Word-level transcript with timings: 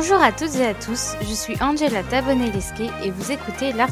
Bonjour 0.00 0.22
à 0.22 0.30
toutes 0.30 0.54
et 0.54 0.64
à 0.64 0.74
tous, 0.74 1.16
je 1.22 1.34
suis 1.34 1.56
Angela 1.60 2.04
Tabonelesque 2.04 2.82
et 3.02 3.10
vous 3.10 3.32
écoutez 3.32 3.72
L'Art. 3.72 3.90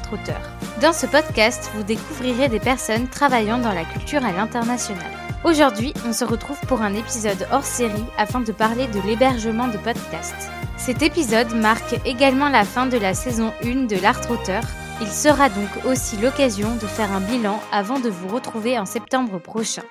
Dans 0.80 0.92
ce 0.92 1.04
podcast, 1.04 1.68
vous 1.74 1.82
découvrirez 1.82 2.48
des 2.48 2.60
personnes 2.60 3.08
travaillant 3.08 3.58
dans 3.58 3.72
la 3.72 3.84
culture 3.84 4.24
à 4.24 4.30
l'international. 4.30 5.10
Aujourd'hui, 5.42 5.92
on 6.06 6.12
se 6.12 6.24
retrouve 6.24 6.60
pour 6.68 6.80
un 6.80 6.94
épisode 6.94 7.48
hors 7.50 7.64
série 7.64 8.04
afin 8.18 8.38
de 8.38 8.52
parler 8.52 8.86
de 8.86 9.00
l'hébergement 9.00 9.66
de 9.66 9.78
podcasts. 9.78 10.48
Cet 10.76 11.02
épisode 11.02 11.52
marque 11.56 11.98
également 12.04 12.50
la 12.50 12.64
fin 12.64 12.86
de 12.86 12.98
la 12.98 13.12
saison 13.12 13.52
1 13.64 13.86
de 13.86 14.00
L'Art 14.00 14.30
Auteur. 14.30 14.62
Il 15.00 15.08
sera 15.08 15.48
donc 15.48 15.86
aussi 15.86 16.18
l'occasion 16.18 16.76
de 16.76 16.86
faire 16.86 17.10
un 17.10 17.20
bilan 17.20 17.60
avant 17.72 17.98
de 17.98 18.10
vous 18.10 18.28
retrouver 18.28 18.78
en 18.78 18.86
septembre 18.86 19.40
prochain. 19.40 19.82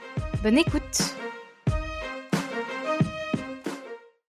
Bonne 0.41 0.59
écoute 0.59 1.13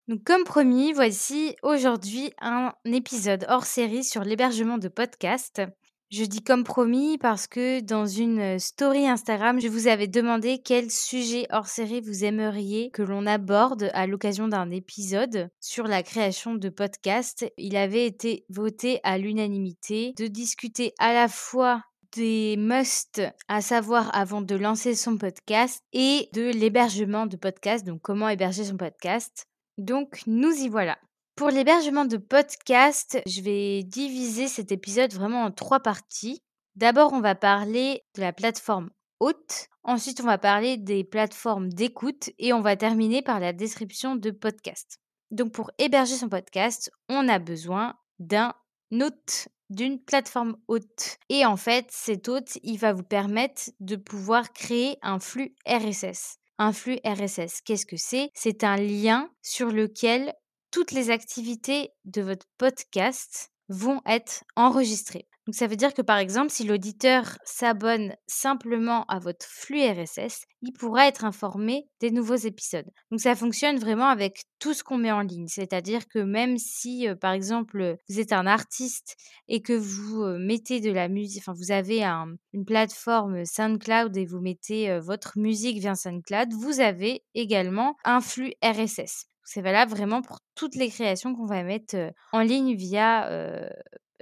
Donc, 0.07 0.23
comme 0.23 0.45
promis, 0.45 0.93
voici 0.93 1.57
aujourd'hui 1.63 2.31
un 2.41 2.75
épisode 2.85 3.47
hors 3.49 3.65
série 3.65 4.05
sur 4.05 4.23
l'hébergement 4.23 4.77
de 4.77 4.89
podcasts. 4.89 5.63
Je 6.11 6.25
dis 6.25 6.43
comme 6.43 6.63
promis 6.63 7.17
parce 7.17 7.47
que 7.47 7.81
dans 7.81 8.05
une 8.05 8.59
story 8.59 9.09
Instagram, 9.09 9.59
je 9.61 9.69
vous 9.69 9.89
avais 9.89 10.07
demandé 10.07 10.61
quel 10.63 10.91
sujet 10.91 11.47
hors 11.51 11.67
série 11.67 12.03
vous 12.03 12.23
aimeriez 12.23 12.91
que 12.91 13.03
l'on 13.03 13.27
aborde 13.27 13.91
à 13.95 14.07
l'occasion 14.07 14.47
d'un 14.47 14.71
épisode 14.71 15.49
sur 15.59 15.87
la 15.87 16.03
création 16.03 16.55
de 16.55 16.69
podcasts. 16.69 17.51
Il 17.57 17.75
avait 17.75 18.07
été 18.07 18.45
voté 18.51 19.01
à 19.05 19.17
l'unanimité 19.17 20.13
de 20.19 20.27
discuter 20.27 20.93
à 20.99 21.15
la 21.15 21.29
fois 21.29 21.83
des 22.15 22.57
musts 22.59 23.23
à 23.49 23.63
savoir 23.63 24.15
avant 24.15 24.43
de 24.43 24.55
lancer 24.55 24.95
son 24.95 25.17
podcast 25.17 25.81
et 25.95 26.29
de 26.35 26.51
l'hébergement 26.51 27.27
de 27.27 27.37
podcast, 27.37 27.87
donc 27.87 28.03
comment 28.03 28.29
héberger 28.29 28.65
son 28.65 28.77
podcast. 28.77 29.47
Donc, 29.79 30.23
nous 30.27 30.53
y 30.53 30.69
voilà. 30.69 30.99
Pour 31.37 31.49
l'hébergement 31.49 32.05
de 32.05 32.17
podcast, 32.17 33.21
je 33.27 33.41
vais 33.41 33.83
diviser 33.83 34.47
cet 34.47 34.71
épisode 34.71 35.13
vraiment 35.13 35.43
en 35.43 35.51
trois 35.51 35.81
parties. 35.81 36.43
D'abord, 36.77 37.13
on 37.13 37.21
va 37.21 37.35
parler 37.35 38.03
de 38.15 38.21
la 38.21 38.33
plateforme 38.33 38.91
haute. 39.19 39.69
Ensuite, 39.83 40.21
on 40.21 40.27
va 40.27 40.39
parler 40.39 40.77
des 40.77 41.03
plateformes 41.03 41.71
d'écoute 41.71 42.31
et 42.39 42.53
on 42.53 42.61
va 42.61 42.77
terminer 42.77 43.21
par 43.21 43.41
la 43.41 43.53
description 43.53 44.15
de 44.15 44.31
podcast. 44.31 45.01
Donc, 45.33 45.53
pour 45.53 45.73
héberger 45.79 46.15
son 46.15 46.29
podcast, 46.29 46.93
on 47.09 47.29
a 47.29 47.41
besoin 47.41 47.97
d'un 48.21 48.55
hôte, 48.93 49.49
d'une 49.71 50.01
plateforme 50.01 50.57
haute. 50.69 51.19
Et 51.29 51.45
en 51.45 51.57
fait, 51.57 51.87
cet 51.91 52.29
hôte, 52.29 52.59
il 52.63 52.79
va 52.79 52.93
vous 52.93 53.03
permettre 53.03 53.71
de 53.81 53.97
pouvoir 53.97 54.53
créer 54.53 54.99
un 55.03 55.19
flux 55.19 55.57
RSS. 55.67 56.39
Un 56.59 56.73
flux 56.73 56.99
RSS, 57.05 57.61
qu'est-ce 57.65 57.87
que 57.87 57.97
c'est? 57.97 58.31
C'est 58.35 58.65
un 58.65 58.77
lien 58.77 59.31
sur 59.43 59.69
lequel 59.69 60.35
toutes 60.71 60.93
les 60.93 61.11
activités 61.11 61.91
de 62.05 62.23
votre 62.23 62.47
podcast 62.59 63.51
vont 63.69 64.01
être 64.07 64.45
enregistrées. 64.57 65.27
Donc 65.47 65.55
ça 65.55 65.67
veut 65.67 65.77
dire 65.77 65.93
que 65.93 66.03
par 66.03 66.17
exemple, 66.17 66.51
si 66.51 66.65
l'auditeur 66.65 67.39
s'abonne 67.45 68.15
simplement 68.27 69.05
à 69.09 69.19
votre 69.19 69.45
flux 69.47 69.83
RSS, 69.83 70.45
il 70.63 70.73
pourra 70.73 71.07
être 71.07 71.25
informé 71.25 71.87
des 72.01 72.11
nouveaux 72.11 72.35
épisodes. 72.35 72.91
Donc 73.11 73.21
ça 73.21 73.37
fonctionne 73.37 73.79
vraiment 73.79 74.07
avec 74.07 74.45
tout 74.59 74.73
ce 74.73 74.83
qu'on 74.83 74.97
met 74.97 75.13
en 75.13 75.21
ligne. 75.21 75.49
C'est-à-dire 75.49 76.09
que 76.09 76.19
même 76.19 76.57
si, 76.57 77.07
par 77.21 77.33
exemple, 77.33 77.97
vous 78.09 78.21
êtes 78.21 78.33
un 78.33 78.47
artiste 78.47 79.17
et 79.49 79.61
que 79.61 79.75
vous 79.75 80.25
mettez 80.39 80.81
de 80.81 80.91
la 80.91 81.09
musique, 81.09 81.43
enfin 81.43 81.53
vous 81.53 81.73
avez 81.73 82.03
une 82.03 82.65
plateforme 82.65 83.45
SoundCloud 83.45 84.17
et 84.17 84.25
vous 84.25 84.41
mettez 84.41 84.99
votre 85.01 85.39
musique 85.39 85.79
via 85.79 85.95
SoundCloud, 85.95 86.55
vous 86.55 86.81
avez 86.81 87.23
également 87.35 87.97
un 88.05 88.23
flux 88.23 88.55
RSS. 88.65 89.27
C'est 89.47 89.61
valable 89.61 89.91
vraiment 89.91 90.23
pour 90.23 90.39
toutes 90.55 90.75
les 90.75 90.89
créations 90.89 91.35
qu'on 91.35 91.45
va 91.45 91.63
mettre 91.65 91.97
en 92.33 92.41
ligne 92.41 92.75
via 92.75 93.29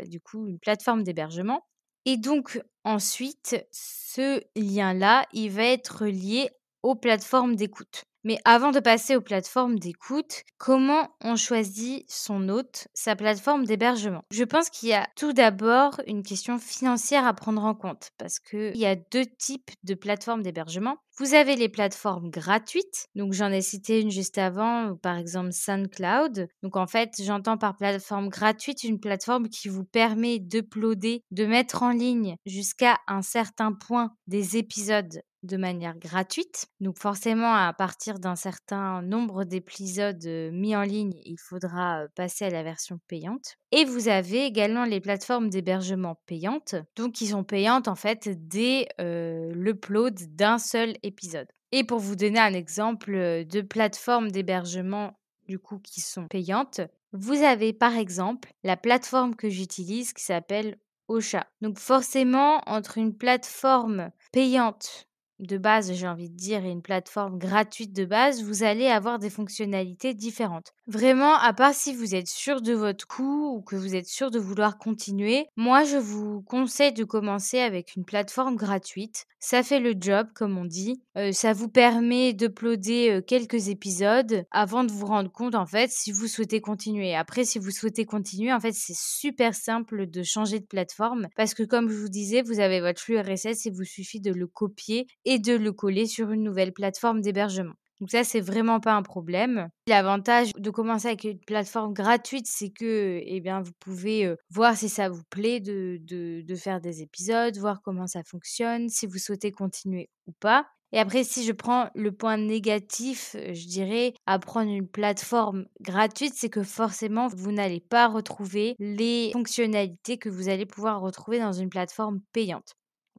du 0.06 0.20
coup 0.20 0.46
une 0.48 0.58
plateforme 0.58 1.02
d'hébergement. 1.04 1.66
Et 2.04 2.16
donc 2.16 2.60
ensuite, 2.84 3.56
ce 3.72 4.42
lien-là, 4.56 5.26
il 5.32 5.50
va 5.50 5.64
être 5.64 6.06
lié 6.06 6.50
aux 6.82 6.94
plateformes 6.96 7.56
d'écoute. 7.56 8.04
Mais 8.24 8.38
avant 8.44 8.70
de 8.70 8.80
passer 8.80 9.16
aux 9.16 9.20
plateformes 9.20 9.78
d'écoute, 9.78 10.42
comment 10.58 11.08
on 11.20 11.36
choisit 11.36 12.04
son 12.08 12.48
hôte, 12.48 12.88
sa 12.94 13.16
plateforme 13.16 13.64
d'hébergement? 13.64 14.22
Je 14.30 14.44
pense 14.44 14.70
qu'il 14.70 14.90
y 14.90 14.94
a 14.94 15.08
tout 15.16 15.32
d'abord 15.32 16.00
une 16.06 16.22
question 16.22 16.58
financière 16.58 17.26
à 17.26 17.34
prendre 17.34 17.64
en 17.64 17.74
compte 17.74 18.10
parce 18.18 18.38
qu'il 18.38 18.76
y 18.76 18.86
a 18.86 18.96
deux 18.96 19.26
types 19.38 19.70
de 19.82 19.94
plateformes 19.94 20.42
d'hébergement. 20.42 20.96
Vous 21.18 21.34
avez 21.34 21.56
les 21.56 21.68
plateformes 21.68 22.30
gratuites, 22.30 23.08
donc 23.14 23.34
j'en 23.34 23.52
ai 23.52 23.60
cité 23.60 24.00
une 24.00 24.10
juste 24.10 24.38
avant, 24.38 24.96
par 24.96 25.18
exemple 25.18 25.52
SoundCloud. 25.52 26.48
Donc 26.62 26.76
en 26.76 26.86
fait, 26.86 27.10
j'entends 27.22 27.58
par 27.58 27.76
plateforme 27.76 28.28
gratuite 28.28 28.82
une 28.84 28.98
plateforme 28.98 29.48
qui 29.48 29.68
vous 29.68 29.84
permet 29.84 30.38
d'uploader, 30.38 31.22
de 31.30 31.44
mettre 31.44 31.82
en 31.82 31.90
ligne 31.90 32.36
jusqu'à 32.46 32.98
un 33.08 33.20
certain 33.20 33.72
point 33.72 34.14
des 34.26 34.56
épisodes 34.56 35.22
de 35.42 35.56
manière 35.56 35.98
gratuite. 35.98 36.66
Donc 36.80 36.98
forcément, 36.98 37.52
à 37.54 37.72
partir 37.72 38.11
d'un 38.18 38.36
certain 38.36 39.02
nombre 39.02 39.44
d'épisodes 39.44 40.24
mis 40.52 40.76
en 40.76 40.82
ligne, 40.82 41.14
il 41.24 41.38
faudra 41.38 42.06
passer 42.14 42.44
à 42.46 42.50
la 42.50 42.62
version 42.62 42.98
payante. 43.08 43.56
Et 43.70 43.84
vous 43.84 44.08
avez 44.08 44.44
également 44.44 44.84
les 44.84 45.00
plateformes 45.00 45.48
d'hébergement 45.48 46.20
payantes, 46.26 46.74
donc 46.96 47.12
qui 47.12 47.26
sont 47.26 47.44
payantes 47.44 47.88
en 47.88 47.94
fait 47.94 48.28
dès 48.48 48.88
l'upload 48.98 50.18
d'un 50.34 50.58
seul 50.58 50.96
épisode. 51.02 51.48
Et 51.72 51.84
pour 51.84 51.98
vous 51.98 52.16
donner 52.16 52.38
un 52.38 52.52
exemple 52.52 53.12
de 53.12 53.60
plateformes 53.62 54.30
d'hébergement 54.30 55.18
du 55.48 55.58
coup 55.58 55.78
qui 55.78 56.00
sont 56.00 56.28
payantes, 56.28 56.82
vous 57.12 57.42
avez 57.42 57.72
par 57.72 57.96
exemple 57.96 58.52
la 58.62 58.76
plateforme 58.76 59.34
que 59.34 59.48
j'utilise 59.48 60.12
qui 60.12 60.24
s'appelle 60.24 60.78
Ocha. 61.08 61.46
Donc 61.60 61.78
forcément, 61.78 62.62
entre 62.66 62.96
une 62.96 63.16
plateforme 63.16 64.10
payante 64.32 65.08
de 65.46 65.58
base, 65.58 65.92
j'ai 65.92 66.08
envie 66.08 66.30
de 66.30 66.36
dire, 66.36 66.64
et 66.64 66.70
une 66.70 66.82
plateforme 66.82 67.38
gratuite 67.38 67.92
de 67.92 68.04
base, 68.04 68.42
vous 68.42 68.62
allez 68.62 68.86
avoir 68.86 69.18
des 69.18 69.30
fonctionnalités 69.30 70.14
différentes. 70.14 70.72
Vraiment, 70.86 71.34
à 71.36 71.52
part 71.52 71.74
si 71.74 71.94
vous 71.94 72.14
êtes 72.14 72.28
sûr 72.28 72.60
de 72.60 72.72
votre 72.72 73.06
coût 73.06 73.54
ou 73.56 73.62
que 73.62 73.76
vous 73.76 73.94
êtes 73.94 74.08
sûr 74.08 74.30
de 74.30 74.38
vouloir 74.38 74.78
continuer, 74.78 75.46
moi 75.56 75.84
je 75.84 75.96
vous 75.96 76.42
conseille 76.42 76.92
de 76.92 77.04
commencer 77.04 77.60
avec 77.60 77.94
une 77.96 78.04
plateforme 78.04 78.56
gratuite. 78.56 79.26
Ça 79.38 79.64
fait 79.64 79.80
le 79.80 79.94
job, 79.98 80.28
comme 80.34 80.56
on 80.56 80.64
dit. 80.64 81.02
Euh, 81.16 81.32
ça 81.32 81.52
vous 81.52 81.68
permet 81.68 82.32
d'uploader 82.32 83.10
euh, 83.10 83.20
quelques 83.20 83.68
épisodes 83.68 84.44
avant 84.52 84.84
de 84.84 84.92
vous 84.92 85.06
rendre 85.06 85.32
compte, 85.32 85.56
en 85.56 85.66
fait, 85.66 85.90
si 85.90 86.12
vous 86.12 86.28
souhaitez 86.28 86.60
continuer. 86.60 87.16
Après, 87.16 87.44
si 87.44 87.58
vous 87.58 87.72
souhaitez 87.72 88.04
continuer, 88.04 88.52
en 88.52 88.60
fait, 88.60 88.72
c'est 88.72 88.96
super 88.96 89.54
simple 89.54 90.06
de 90.06 90.22
changer 90.22 90.60
de 90.60 90.64
plateforme 90.64 91.28
parce 91.36 91.54
que, 91.54 91.64
comme 91.64 91.90
je 91.90 91.96
vous 91.96 92.08
disais, 92.08 92.42
vous 92.42 92.60
avez 92.60 92.80
votre 92.80 93.00
flux 93.00 93.18
RSS, 93.18 93.64
il 93.64 93.72
vous 93.72 93.84
suffit 93.84 94.20
de 94.20 94.32
le 94.32 94.46
copier 94.46 95.06
et 95.24 95.31
de 95.38 95.54
le 95.54 95.72
coller 95.72 96.06
sur 96.06 96.30
une 96.30 96.42
nouvelle 96.42 96.72
plateforme 96.72 97.20
d'hébergement. 97.20 97.74
Donc 98.02 98.10
ça, 98.10 98.24
c'est 98.24 98.40
vraiment 98.40 98.80
pas 98.80 98.94
un 98.94 99.02
problème. 99.02 99.68
L'avantage 99.86 100.50
de 100.58 100.70
commencer 100.70 101.06
avec 101.06 101.22
une 101.22 101.38
plateforme 101.38 101.94
gratuite, 101.94 102.48
c'est 102.48 102.70
que 102.70 103.20
eh 103.22 103.40
bien, 103.40 103.62
vous 103.62 103.70
pouvez 103.78 104.34
voir 104.50 104.76
si 104.76 104.88
ça 104.88 105.08
vous 105.08 105.22
plaît 105.30 105.60
de, 105.60 106.54
faire 106.56 106.80
des 106.80 107.02
épisodes, 107.02 107.56
voir 107.58 107.80
comment 107.80 108.08
ça 108.08 108.24
fonctionne, 108.24 108.88
si 108.88 109.06
vous 109.06 109.18
souhaitez 109.18 109.52
continuer 109.52 110.10
ou 110.26 110.32
pas. 110.40 110.66
Et 110.90 110.98
après, 110.98 111.22
si 111.22 111.44
je 111.44 111.52
prends 111.52 111.90
le 111.94 112.10
point 112.10 112.36
négatif, 112.36 113.34
je 113.34 113.66
dirais, 113.68 114.14
à 114.26 114.40
prendre 114.40 114.70
une 114.70 114.88
plateforme 114.88 115.66
gratuite, 115.80 116.34
c'est 116.36 116.50
que 116.50 116.64
forcément, 116.64 117.28
vous 117.28 117.52
n'allez 117.52 117.80
pas 117.80 118.08
retrouver 118.08 118.74
les 118.80 119.30
fonctionnalités 119.32 120.18
que 120.18 120.28
vous 120.28 120.48
allez 120.48 120.66
pouvoir 120.66 121.00
retrouver 121.00 121.38
dans 121.38 121.52
une 121.52 121.70
plateforme 121.70 122.20
payante 122.32 122.74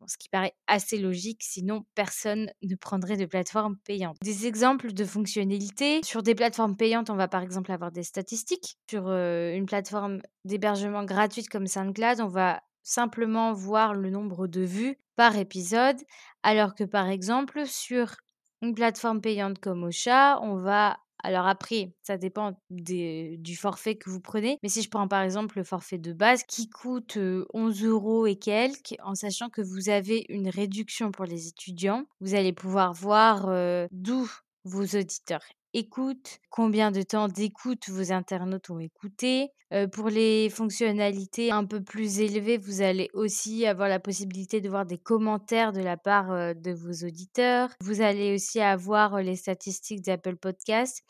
ce 0.08 0.18
qui 0.18 0.30
paraît 0.30 0.56
assez 0.68 0.98
logique, 0.98 1.42
sinon 1.44 1.86
personne 1.96 2.52
ne 2.62 2.76
prendrait 2.76 3.18
de 3.18 3.26
plateforme 3.26 3.78
payante. 3.86 4.18
Des 4.22 4.48
exemples 4.48 4.94
de 4.94 5.06
fonctionnalités. 5.06 6.02
Sur 6.04 6.24
des 6.24 6.36
plateformes 6.36 6.76
payantes, 6.76 7.10
on 7.10 7.16
va 7.16 7.28
par 7.28 7.42
exemple 7.42 7.72
avoir 7.72 7.92
des 7.92 8.04
statistiques. 8.04 8.78
Sur 8.90 9.10
une 9.10 9.66
plateforme 9.66 10.22
d'hébergement 10.46 11.04
gratuite 11.04 11.50
comme 11.50 11.68
SoundCloud, 11.68 12.22
on 12.22 12.28
va 12.28 12.62
simplement 12.84 13.54
voir 13.54 13.94
le 13.94 14.10
nombre 14.10 14.48
de 14.48 14.62
vues 14.62 14.98
par 15.16 15.38
épisode, 15.38 15.98
alors 16.42 16.76
que 16.76 16.84
par 16.84 17.08
exemple 17.08 17.66
sur 17.66 18.16
une 18.62 18.74
plateforme 18.74 19.22
payante 19.22 19.60
comme 19.60 19.84
Ocha, 19.84 20.40
on 20.42 20.56
va 20.56 20.98
alors 21.24 21.48
après, 21.48 21.94
ça 22.04 22.18
dépend 22.18 22.60
du 22.70 23.56
forfait 23.56 23.96
que 23.96 24.10
vous 24.10 24.20
prenez. 24.20 24.60
Mais 24.62 24.70
si 24.70 24.82
je 24.82 24.90
prends 24.90 25.08
par 25.08 25.22
exemple 25.22 25.58
le 25.58 25.64
forfait 25.64 25.98
de 25.98 26.14
base 26.14 26.44
qui 26.44 26.70
coûte 26.70 27.18
11 27.54 27.84
euros 27.84 28.28
et 28.28 28.36
quelques, 28.36 28.96
en 29.04 29.16
sachant 29.16 29.50
que 29.50 29.62
vous 29.62 29.90
avez 29.90 30.26
une 30.30 30.50
réduction 30.50 31.12
pour 31.12 31.26
les 31.26 31.48
étudiants, 31.48 32.06
vous 32.20 32.36
allez 32.36 32.54
pouvoir 32.54 32.94
voir 32.94 33.48
d'où 33.92 34.30
vos 34.66 34.84
auditeurs 34.84 35.44
écoutent, 35.74 36.40
combien 36.50 36.92
de 36.92 37.02
temps 37.02 37.28
d'écoute 37.28 37.90
vos 37.90 38.12
internautes 38.12 38.70
ont 38.70 38.80
écouté. 38.80 39.50
pour 39.92 40.10
les 40.10 40.50
fonctionnalités 40.50 41.52
un 41.52 41.66
peu 41.66 41.82
plus 41.82 42.20
élevées, 42.20 42.58
vous 42.58 42.82
allez 42.82 43.10
aussi 43.14 43.66
avoir 43.66 43.90
la 43.90 44.00
possibilité 44.00 44.62
de 44.62 44.70
voir 44.70 44.86
des 44.86 45.00
commentaires 45.00 45.74
de 45.74 45.82
la 45.82 45.98
part 45.98 46.56
de 46.56 46.72
vos 46.72 47.08
auditeurs. 47.08 47.70
Vous 47.82 48.02
allez 48.02 48.36
aussi 48.36 48.60
avoir 48.60 49.22
les 49.22 49.36
statistiques 49.36 50.02
d'Apple 50.02 50.36
Podcast. 50.36 51.02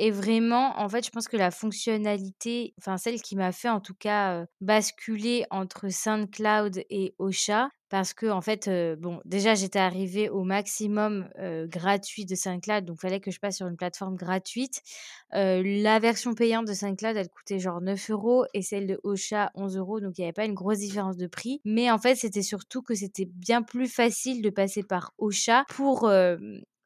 Et 0.00 0.10
vraiment, 0.10 0.78
en 0.78 0.88
fait, 0.88 1.04
je 1.04 1.10
pense 1.10 1.26
que 1.26 1.36
la 1.36 1.50
fonctionnalité, 1.50 2.72
enfin 2.78 2.98
celle 2.98 3.20
qui 3.20 3.34
m'a 3.36 3.52
fait 3.52 3.68
en 3.68 3.80
tout 3.80 3.96
cas, 3.98 4.46
basculer 4.60 5.44
entre 5.50 5.88
SoundCloud 5.88 6.82
et 6.88 7.14
Ocha 7.18 7.68
parce 7.88 8.12
que 8.14 8.26
en 8.26 8.40
fait, 8.40 8.68
bon, 8.98 9.20
déjà 9.24 9.54
j'étais 9.54 9.78
arrivée 9.78 10.28
au 10.28 10.44
maximum, 10.44 11.28
gratuit 11.66 12.24
de 12.24 12.34
SoundCloud, 12.34 12.84
donc 12.84 13.00
fallait 13.00 13.20
que 13.20 13.30
je 13.30 13.40
passe 13.40 13.56
sur 13.56 13.66
une 13.66 13.76
plateforme 13.76 14.16
gratuite. 14.16 14.82
La 15.32 15.98
version 15.98 16.34
payante 16.34 16.66
de 16.66 16.74
SoundCloud, 16.74 17.16
elle 17.16 17.28
coûtait 17.28 17.58
genre 17.58 17.80
9 17.80 18.10
euros 18.10 18.44
et 18.54 18.62
celle 18.62 18.86
de 18.86 19.00
Ocha 19.04 19.50
11 19.54 19.76
euros, 19.76 20.00
donc 20.00 20.18
il 20.18 20.22
y 20.22 20.24
avait 20.24 20.32
pas 20.32 20.44
une 20.44 20.54
grosse 20.54 20.78
différence 20.78 21.16
de 21.16 21.26
prix. 21.26 21.60
Mais 21.64 21.90
en 21.90 21.98
fait, 21.98 22.14
c'était 22.14 22.42
surtout 22.42 22.82
que 22.82 22.94
c'était 22.94 23.26
bien 23.26 23.62
plus 23.62 23.88
facile 23.88 24.42
de 24.42 24.50
passer 24.50 24.82
par 24.82 25.12
Ocha 25.18 25.64
pour, 25.68 26.10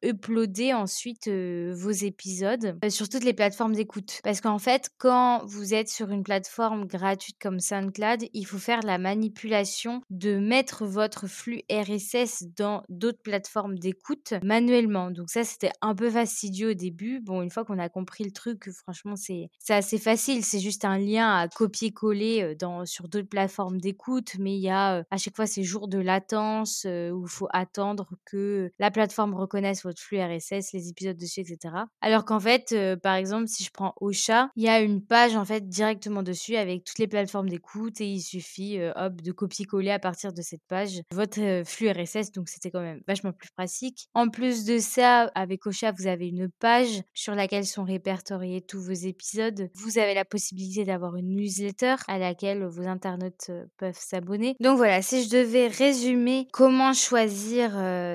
uploader 0.03 0.73
ensuite, 0.73 1.27
vos 1.27 1.91
épisodes, 1.91 2.77
sur 2.89 3.09
toutes 3.09 3.23
les 3.23 3.33
plateformes 3.33 3.73
d'écoute. 3.73 4.19
Parce 4.23 4.41
qu'en 4.41 4.59
fait, 4.59 4.89
quand 4.97 5.43
vous 5.45 5.73
êtes 5.73 5.89
sur 5.89 6.09
une 6.09 6.23
plateforme 6.23 6.85
gratuite 6.85 7.37
comme 7.39 7.59
SoundCloud, 7.59 8.25
il 8.33 8.45
faut 8.45 8.57
faire 8.57 8.81
la 8.81 8.97
manipulation 8.97 10.01
de 10.09 10.37
mettre 10.37 10.85
votre 10.85 11.27
flux 11.27 11.61
RSS 11.71 12.45
dans 12.57 12.83
d'autres 12.89 13.21
plateformes 13.23 13.79
d'écoute 13.79 14.33
manuellement. 14.43 15.11
Donc 15.11 15.29
ça, 15.29 15.43
c'était 15.43 15.71
un 15.81 15.95
peu 15.95 16.09
fastidieux 16.09 16.71
au 16.71 16.73
début. 16.73 17.19
Bon, 17.21 17.41
une 17.41 17.49
fois 17.49 17.63
qu'on 17.65 17.79
a 17.79 17.89
compris 17.89 18.23
le 18.23 18.31
truc, 18.31 18.69
franchement, 18.71 19.15
c'est 19.15 19.49
assez 19.69 19.97
facile. 19.97 20.43
C'est 20.43 20.59
juste 20.59 20.85
un 20.85 20.97
lien 20.97 21.33
à 21.35 21.47
copier-coller, 21.47 22.55
sur 22.85 23.07
d'autres 23.07 23.29
plateformes 23.29 23.79
d'écoute, 23.79 24.35
mais 24.39 24.55
il 24.55 24.61
y 24.61 24.69
a, 24.69 25.03
à 25.09 25.17
chaque 25.17 25.35
fois 25.35 25.45
ces 25.45 25.63
jours 25.63 25.87
de 25.87 25.99
latence, 25.99 26.85
où 26.85 27.23
il 27.25 27.29
faut 27.29 27.47
attendre 27.51 28.09
que 28.25 28.71
la 28.79 28.91
plateforme 28.91 29.33
reconnaisse 29.33 29.85
flux 29.99 30.19
RSS, 30.21 30.73
les 30.73 30.89
épisodes 30.89 31.17
dessus, 31.17 31.41
etc. 31.41 31.85
Alors 32.01 32.25
qu'en 32.25 32.39
fait, 32.39 32.71
heu, 32.73 32.97
par 32.97 33.15
exemple, 33.15 33.47
si 33.47 33.63
je 33.63 33.71
prends 33.71 33.93
Ocha, 34.01 34.49
il 34.55 34.63
y 34.63 34.69
a 34.69 34.79
une 34.81 35.05
page 35.05 35.35
en 35.35 35.45
fait 35.45 35.67
directement 35.67 36.23
dessus 36.23 36.55
avec 36.55 36.83
toutes 36.83 36.99
les 36.99 37.07
plateformes 37.07 37.49
d'écoute 37.49 38.01
et 38.01 38.07
il 38.07 38.21
suffit, 38.21 38.77
heu, 38.79 38.91
hop, 38.95 39.21
de 39.21 39.31
copier-coller 39.31 39.91
à 39.91 39.99
partir 39.99 40.33
de 40.33 40.41
cette 40.41 40.63
page 40.67 41.01
votre, 41.11 41.39
heu, 41.41 41.63
flux 41.63 41.89
RSS, 41.89 42.31
donc 42.31 42.49
c'était 42.49 42.71
quand 42.71 42.81
même 42.81 43.01
vachement 43.07 43.31
plus 43.33 43.49
pratique. 43.55 44.07
En 44.13 44.29
plus 44.29 44.65
de 44.65 44.79
ça, 44.79 45.31
avec 45.35 45.65
Ocha, 45.65 45.91
vous 45.97 46.07
avez 46.07 46.27
une 46.27 46.49
page 46.59 47.01
sur 47.13 47.35
laquelle 47.35 47.65
sont 47.65 47.83
répertoriés 47.83 48.61
tous 48.61 48.81
vos 48.81 48.91
épisodes. 48.91 49.69
Vous 49.75 49.97
avez 49.97 50.13
la 50.13 50.25
possibilité 50.25 50.83
d'avoir 50.83 51.15
une 51.15 51.35
newsletter 51.35 51.95
à 52.07 52.17
laquelle 52.17 52.65
vos 52.65 52.87
internautes, 52.87 53.51
peuvent 53.77 53.97
s'abonner. 53.97 54.55
Donc 54.59 54.77
voilà, 54.77 55.01
si 55.01 55.23
je 55.23 55.29
devais 55.29 55.67
résumer 55.67 56.47
comment 56.51 56.93
choisir, 56.93 57.71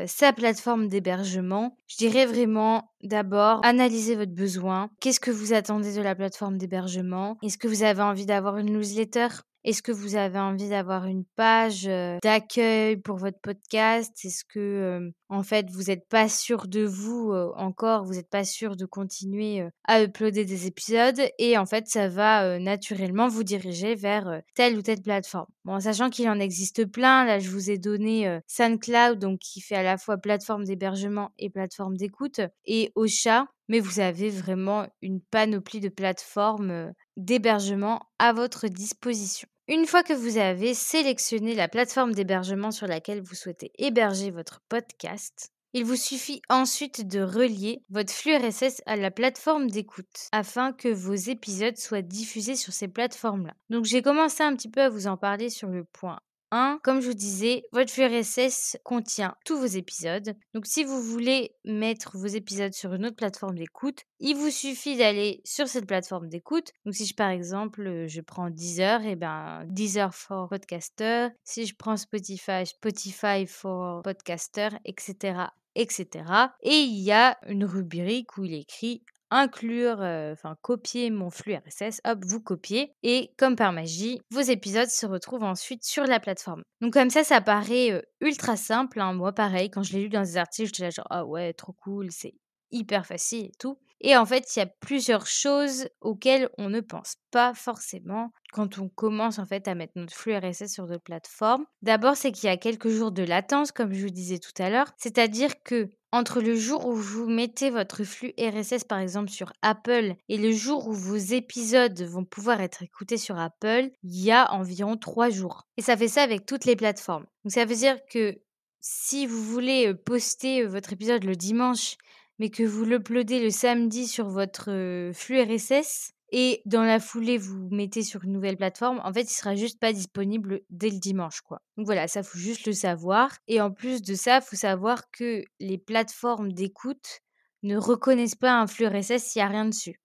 sa 0.07 0.33
plateforme 0.33 0.89
d'hébergement, 0.89 1.68
je 1.87 1.97
dirais 1.97 2.27
vraiment 2.27 2.91
d'abord 3.03 3.65
analyser 3.65 4.17
votre 4.17 4.35
besoin. 4.35 4.91
Qu'est-ce 5.01 5.21
que 5.21 5.31
vous 5.31 5.53
attendez 5.53 5.95
de 5.95 6.03
la 6.03 6.15
plateforme 6.15 6.59
d'hébergement? 6.59 7.39
Est-ce 7.43 7.59
que 7.59 7.69
vous 7.69 7.83
avez 7.83 8.03
envie 8.03 8.27
d'avoir 8.27 8.59
une 8.59 8.73
newsletter? 8.73 9.29
Est-ce 9.65 9.83
que 9.83 9.93
vous 9.93 10.15
avez 10.15 10.39
envie 10.39 10.69
d'avoir 10.69 11.07
une 11.07 11.25
page, 11.37 11.87
heu, 11.89 12.19
d'accueil 12.23 12.97
pour 12.97 13.17
votre 13.17 13.41
podcast? 13.41 14.13
Est-ce 14.25 14.45
que, 14.45 14.99
hem, 14.99 15.13
en 15.29 15.43
fait, 15.43 15.71
vous 15.71 15.91
êtes 15.91 16.09
pas 16.09 16.29
sûr 16.29 16.67
de 16.67 16.85
vous, 16.85 17.33
encore, 17.57 18.05
vous 18.05 18.19
êtes 18.19 18.31
pas 18.31 18.45
sûr 18.45 18.77
de 18.77 18.87
continuer, 18.87 19.67
à 19.85 20.03
uploader 20.03 20.45
des 20.45 20.67
épisodes 20.67 21.21
et 21.39 21.59
en 21.59 21.67
fait, 21.67 21.87
ça 21.89 22.09
va, 22.09 22.59
naturellement 22.59 23.29
vous 23.29 23.45
diriger 23.45 23.95
vers, 23.95 24.43
telle 24.55 24.77
ou 24.79 24.83
telle 24.83 25.03
plateforme. 25.03 25.47
Bon, 25.65 25.75
en 25.75 25.81
sachant 25.81 26.11
qu'il 26.11 26.29
en 26.29 26.41
existe 26.41 26.87
plein, 26.87 27.25
là, 27.25 27.39
je 27.39 27.51
vous 27.51 27.71
ai 27.71 27.79
donné, 27.79 28.41
SoundCloud, 28.47 29.19
donc 29.19 29.39
qui 29.41 29.61
fait 29.61 29.77
à 29.77 29.83
la 29.83 29.99
fois 29.99 30.17
plateforme 30.17 30.65
d'hébergement 30.65 31.31
et 31.39 31.51
plateforme 31.51 31.97
d'écoute 31.97 32.41
et 32.65 32.93
Ocha, 32.95 33.47
mais 33.69 33.81
vous 33.81 34.01
avez 34.01 34.31
vraiment 34.31 34.87
une 35.03 35.21
panoplie 35.21 35.81
de 35.81 35.91
plateformes, 35.91 36.93
d'hébergement 37.17 38.01
à 38.19 38.33
votre 38.33 38.69
disposition. 38.69 39.49
Une 39.71 39.85
fois 39.85 40.03
que 40.03 40.15
vous 40.15 40.39
avez 40.39 40.73
sélectionné 40.73 41.55
la 41.55 41.69
plateforme 41.69 42.15
d'hébergement 42.15 42.71
sur 42.71 42.87
laquelle 42.87 43.21
vous 43.21 43.35
souhaitez 43.35 43.71
héberger 43.77 44.31
votre 44.31 44.63
podcast, 44.71 45.53
il 45.75 45.85
vous 45.85 45.95
suffit 45.95 46.41
ensuite 46.49 47.07
de 47.07 47.21
relier 47.21 47.83
votre 47.91 48.11
flux 48.11 48.35
RSS 48.35 48.81
à 48.87 48.97
la 48.97 49.11
plateforme 49.11 49.69
d'écoute 49.69 50.31
afin 50.33 50.73
que 50.73 50.89
vos 50.89 51.13
épisodes 51.13 51.77
soient 51.77 52.01
diffusés 52.01 52.57
sur 52.57 52.73
ces 52.73 52.89
plateformes-là. 52.89 53.53
Donc 53.69 53.85
j'ai 53.85 54.01
commencé 54.01 54.43
un 54.43 54.57
petit 54.57 54.71
peu 54.71 54.81
à 54.81 54.89
vous 54.89 55.07
en 55.07 55.19
parler 55.19 55.51
sur 55.51 55.69
le 55.69 55.85
point 55.85 56.21
1. 56.51 56.81
Comme 56.83 57.01
je 57.01 57.09
vous 57.09 57.15
disais, 57.15 57.63
votre 57.73 57.91
flux 57.91 58.07
RSS 58.07 58.77
contient 58.85 59.37
tous 59.45 59.59
vos 59.59 59.67
épisodes. 59.67 60.35
Donc 60.55 60.67
si 60.67 60.85
vous 60.85 61.03
voulez 61.03 61.53
mettre 61.65 62.17
vos 62.17 62.27
épisodes 62.27 62.73
sur 62.73 62.95
une 62.95 63.07
autre 63.07 63.17
plateforme 63.17 63.57
d'écoute, 63.57 64.05
il 64.21 64.37
vous 64.37 64.51
suffit 64.51 64.97
d'aller 64.97 65.41
sur 65.45 65.69
cette 65.69 65.87
plateforme 65.87 66.29
d'écoute. 66.29 66.73
Donc 66.85 66.95
si 66.95 67.07
je 67.07 67.15
par 67.15 67.31
exemple, 67.31 67.87
euh, 67.87 68.09
je 68.09 68.21
prends 68.21 68.51
Deezer, 68.51 69.05
et 69.05 69.17
ben 69.17 69.65
Deezer 69.67 70.15
for 70.15 70.49
Podcaster. 70.49 71.29
Si 71.45 71.67
je 71.67 71.75
prends 71.75 71.97
Spotify, 71.97 72.67
Spotify 72.67 73.47
for 73.47 74.03
Podcaster, 74.03 74.69
etc 74.85 75.49
etc. 75.79 76.25
Et 76.63 76.75
il 76.75 76.99
y 77.01 77.13
a 77.13 77.39
une 77.47 77.65
rubrique 77.65 78.37
où 78.37 78.45
il 78.45 78.55
écrit 78.55 79.03
inclure, 79.31 80.01
enfin 80.01 80.57
copier 80.63 81.11
mon 81.11 81.31
flux 81.31 81.55
RSS, 81.55 82.01
hop, 82.05 82.19
vous 82.25 82.41
copiez 82.41 82.93
et 83.03 83.33
comme 83.39 83.57
par 83.57 83.73
magie, 83.73 84.21
vos 84.31 84.41
épisodes 84.41 84.89
se 84.89 85.07
retrouvent 85.07 85.45
ensuite 85.45 85.85
sur 85.85 86.05
la 86.05 86.21
plateforme. 86.21 86.63
Donc 86.81 86.93
comme 86.93 87.11
ça, 87.11 87.25
ça 87.25 87.41
paraît 87.41 88.03
ultra 88.21 88.57
simple. 88.57 89.01
Hein. 89.01 89.13
Moi, 89.13 89.33
pareil, 89.33 89.71
quand 89.71 89.83
je 89.83 89.93
l'ai 89.93 90.03
lu 90.03 90.09
dans 90.09 90.23
des 90.23 90.37
articles, 90.37 90.69
j'étais 90.69 90.85
là 90.85 90.91
genre 90.91 91.07
ah 91.11 91.25
ouais, 91.25 91.53
trop 91.53 91.73
cool, 91.73 92.11
c'est 92.11 92.35
hyper 92.71 93.07
facile 93.07 93.47
et 93.47 93.53
tout. 93.59 93.79
Et 94.01 94.17
en 94.17 94.25
fait, 94.25 94.55
il 94.55 94.61
y 94.61 94.63
a 94.63 94.67
plusieurs 94.67 95.27
choses 95.27 95.89
auxquelles 96.01 96.49
on 96.57 96.71
ne 96.71 96.81
pense 96.81 97.17
pas 97.31 97.53
forcément 97.55 98.31
quand 98.53 98.79
on 98.79 98.89
commence 98.89 99.39
en 99.39 99.47
fait 99.47 99.67
à 99.67 99.75
mettre 99.75 99.95
notre 99.97 100.15
flux 100.15 100.37
RSS 100.37 100.73
sur 100.73 100.87
d'autres 100.87 101.03
plateformes. 101.03 101.65
D'abord, 101.83 102.17
c'est 102.17 102.31
qu'il 102.31 102.49
y 102.49 102.53
a 102.53 102.57
quelques 102.57 102.89
jours 102.89 103.11
de 103.11 103.25
latence, 103.25 103.73
comme 103.73 103.93
je 103.93 104.03
vous 104.03 104.13
disais 104.13 104.39
tout 104.39 104.63
à 104.63 104.71
l'heure. 104.71 104.93
C'est-à-dire 104.99 105.51
que 105.65 105.91
entre 106.13 106.41
le 106.41 106.57
jour 106.57 106.87
où 106.87 106.95
vous 106.95 107.29
mettez 107.29 107.71
votre 107.71 108.05
flux 108.05 108.33
RSS 108.39 108.85
par 108.85 108.99
exemple 108.99 109.31
sur 109.31 109.53
Apple 109.63 110.15
et 110.29 110.39
le 110.39 110.53
jour 110.53 110.89
où 110.89 110.93
vos 110.93 111.17
épisodes 111.17 112.01
vont 112.03 112.25
pouvoir 112.25 112.61
être 112.61 112.83
écoutés 112.83 113.19
sur 113.19 113.39
Apple, 113.39 113.91
il 114.03 114.23
y 114.23 114.31
a 114.31 114.53
environ 114.53 114.97
trois 114.97 115.29
jours. 115.29 115.67
Et 115.77 115.83
ça 115.83 115.97
fait 115.97 116.09
ça 116.09 116.23
avec 116.23 116.47
toutes 116.47 116.65
les 116.65 116.77
plateformes. 116.77 117.27
Donc 117.45 117.53
ça 117.53 117.65
veut 117.65 117.75
dire 117.75 117.99
que 118.11 118.39
si 118.81 119.27
vous 119.27 119.43
voulez 119.43 119.93
poster 119.95 120.65
votre 120.65 120.93
épisode 120.93 121.25
le 121.25 121.37
dimanche 121.37 121.97
mais 122.39 122.51
que 122.51 122.63
vous 122.63 122.85
l'uploadez 122.85 123.41
le 123.41 123.51
samedi 123.51 124.07
sur 124.07 124.29
votre 124.29 125.11
flux 125.13 125.43
RSS 125.43 126.13
et 126.31 126.63
dans 126.67 126.83
la 126.83 127.01
foulée 127.01 127.39
vous 127.39 127.69
mettez 127.71 128.03
sur 128.03 128.25
une 128.25 128.33
nouvelle 128.33 128.57
plateforme, 128.57 129.01
en 129.05 129.13
fait, 129.13 129.23
il 129.23 129.35
sera 129.35 129.55
juste 129.55 129.81
pas 129.81 129.93
disponible 129.93 130.61
dès 130.71 130.91
le 130.91 130.99
dimanche, 130.99 131.41
quoi. 131.41 131.63
Donc 131.77 131.87
voilà, 131.87 132.09
ça 132.09 132.23
faut 132.23 132.39
juste 132.39 132.67
le 132.67 132.73
savoir. 132.73 133.37
Et 133.47 133.61
en 133.61 133.71
plus 133.71 134.03
de 134.03 134.15
ça, 134.15 134.41
faut 134.41 134.57
savoir 134.57 135.11
que 135.11 135.43
les 135.61 135.79
plateformes 135.79 136.53
d'écoute 136.53 137.21
ne 137.63 137.77
reconnaissent 137.77 138.35
pas 138.37 138.61
un 138.61 138.67
flux 138.67 138.87
RSS 138.87 139.23
s'il 139.23 139.41
y 139.41 139.43
a 139.43 139.49
rien 139.49 139.65
dessus. 139.65 140.01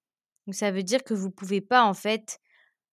Donc 0.48 0.56
ça 0.56 0.72
veut 0.72 0.84
dire 0.84 1.04
que 1.04 1.14
vous 1.14 1.32
pouvez 1.32 1.62
pas 1.62 1.84
en 1.84 1.94
fait 1.94 2.40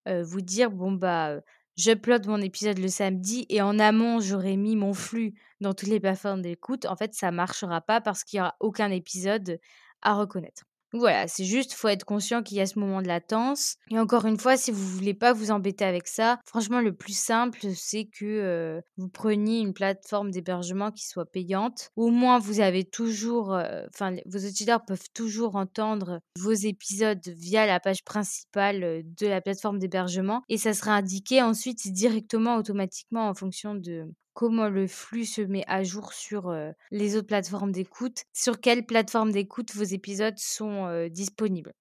vous 0.07 0.41
dire 0.41 0.71
bon 0.71 0.93
bah 0.93 1.41
j'upload 1.77 2.27
mon 2.27 2.41
épisode 2.41 2.79
le 2.79 2.89
samedi 2.89 3.47
et 3.49 3.63
en 3.63 3.79
amont, 3.79 4.21
j'aurais 4.21 4.57
mis 4.57 4.77
mon 4.77 4.93
flux 4.93 5.35
dans 5.61 5.73
toutes 5.73 5.89
les 5.89 6.01
plateformes 6.01 6.43
d'écoute, 6.43 6.85
en 6.87 6.97
fait, 6.97 7.15
ça 7.15 7.31
marchera 7.31 7.81
pas 7.81 8.01
parce 8.01 8.25
qu'il 8.25 8.39
y 8.39 8.41
aura 8.41 8.57
aucun 8.61 8.91
épisode 8.91 9.59
à 10.03 10.15
reconnaître. 10.15 10.70
Voilà, 10.93 11.29
c'est 11.29 11.45
juste, 11.45 11.73
faut 11.73 11.87
être 11.87 12.05
conscient 12.05 12.43
qu'il 12.43 12.57
y 12.57 12.61
a 12.61 12.67
ce 12.67 12.79
moment 12.79 13.01
de 13.01 13.07
latence. 13.07 13.77
Et 13.91 13.99
encore 13.99 14.25
une 14.27 14.39
fois, 14.39 14.57
si 14.57 14.73
vous 14.73 14.85
voulez 14.89 15.15
pas 15.15 15.33
vous 15.33 15.53
embêter 15.53 15.85
avec 15.85 16.09
ça, 16.09 16.41
franchement, 16.45 16.81
le 16.81 16.93
plus 16.93 17.17
simple, 17.17 17.61
c'est 17.77 18.07
que 18.07 18.81
vous 18.97 19.09
preniez 19.09 19.61
une 19.61 19.73
plateforme 19.73 20.33
d'hébergement 20.33 20.91
qui 20.91 21.07
soit 21.07 21.27
payante. 21.31 21.91
Au 21.95 22.09
moins, 22.11 22.41
vous 22.41 22.59
avez 22.61 22.85
toujours, 22.85 23.57
enfin, 23.95 24.17
vos 24.27 24.39
auditeurs 24.39 24.85
peuvent 24.85 25.11
toujours 25.15 25.55
entendre 25.55 26.21
vos 26.37 26.53
épisodes 26.53 27.23
via 27.37 27.67
la 27.67 27.79
page 27.79 28.03
principale 28.05 29.03
de 29.05 29.27
la 29.29 29.41
plateforme 29.41 29.79
d'hébergement 29.79 30.43
et 30.49 30.59
ça 30.59 30.73
sera 30.73 30.93
indiqué 30.97 31.41
ensuite 31.41 31.93
directement, 31.93 32.57
automatiquement 32.57 33.29
en 33.29 33.35
fonction 33.35 33.75
de 33.77 34.07
comment 34.41 34.71
le 34.71 34.87
flux 34.87 35.27
se 35.27 35.43
met 35.43 35.65
à 35.67 35.83
jour 35.83 36.15
sur 36.15 36.51
les 36.91 37.15
autres 37.15 37.27
plateformes 37.27 37.73
d'écoute, 37.73 38.25
sur 38.33 38.59
quelle 38.59 38.87
plateforme 38.87 39.33
d'écoute 39.33 39.75
vos 39.75 39.85
épisodes 39.85 40.39
sont 40.39 41.09
disponibles. 41.11 41.75